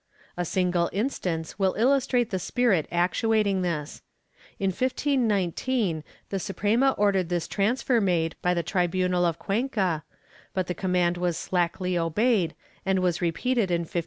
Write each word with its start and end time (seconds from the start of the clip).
A 0.35 0.45
single 0.45 0.89
instance 0.91 1.59
will 1.59 1.75
illustrate 1.75 2.31
the 2.31 2.39
spirit 2.39 2.87
actuating 2.91 3.61
this. 3.61 4.01
In 4.57 4.69
1519 4.71 6.03
the 6.31 6.39
Suprema 6.39 6.95
ordered 6.97 7.29
this 7.29 7.47
transfer 7.47 8.01
made 8.01 8.35
by 8.41 8.55
the 8.55 8.63
tribunal 8.63 9.25
of 9.25 9.37
Cuenca, 9.37 10.03
but 10.55 10.65
the 10.65 10.73
command 10.73 11.17
was 11.17 11.37
slackly 11.37 11.99
obeyed 11.99 12.55
and 12.83 12.97
was 12.97 13.21
repeated 13.21 13.69
in 13.69 13.81
1529. 13.81 13.99